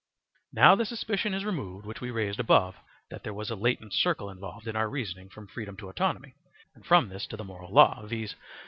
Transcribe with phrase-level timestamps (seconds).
[0.51, 2.75] Now the suspicion is removed which we raised above,
[3.11, 6.33] that there was a latent circle involved in our reasoning from freedom to autonomy,
[6.73, 8.33] and from this to the moral law, viz.